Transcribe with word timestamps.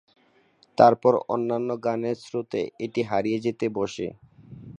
তারপর 0.77 1.13
অন্যান্য 1.27 1.69
গানের 1.85 2.17
স্রোতে 2.23 2.61
এটি 2.85 3.01
হারিয়ে 3.03 3.39
যেতে 3.39 3.65
বসে। 3.77 4.07